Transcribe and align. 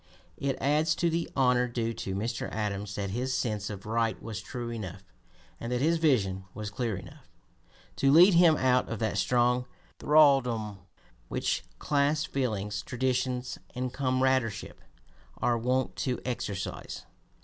It 0.37 0.57
adds 0.59 0.95
to 0.95 1.11
the 1.11 1.29
honor 1.35 1.67
due 1.67 1.93
to 1.93 2.15
Mr. 2.15 2.49
Adams 2.51 2.95
that 2.95 3.11
his 3.11 3.35
sense 3.35 3.69
of 3.69 3.85
right 3.85 4.19
was 4.19 4.41
true 4.41 4.71
enough, 4.71 5.03
and 5.59 5.71
that 5.71 5.79
his 5.79 5.97
vision 5.99 6.45
was 6.55 6.71
clear 6.71 6.95
enough, 6.97 7.29
to 7.97 8.11
lead 8.11 8.33
him 8.33 8.57
out 8.57 8.89
of 8.89 8.97
that 8.97 9.19
strong 9.19 9.67
thraldom 9.99 10.79
which 11.27 11.63
class 11.77 12.25
feelings, 12.25 12.81
(p. 12.81 12.89
248) 12.89 12.89
traditions, 12.89 13.59
and 13.75 13.93
comradeship 13.93 14.81
are 15.37 15.55
wont 15.55 15.95
to 15.97 16.19
exercise. 16.25 17.05